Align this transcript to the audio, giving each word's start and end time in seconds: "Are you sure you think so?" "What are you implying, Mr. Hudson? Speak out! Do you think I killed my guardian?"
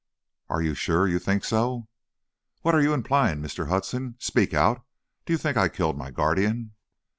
"Are 0.49 0.63
you 0.63 0.73
sure 0.73 1.07
you 1.07 1.19
think 1.19 1.43
so?" 1.43 1.87
"What 2.63 2.73
are 2.73 2.81
you 2.81 2.91
implying, 2.91 3.39
Mr. 3.39 3.67
Hudson? 3.67 4.15
Speak 4.17 4.51
out! 4.51 4.83
Do 5.27 5.33
you 5.33 5.37
think 5.37 5.57
I 5.57 5.69
killed 5.69 5.95
my 5.95 6.09
guardian?" 6.09 6.73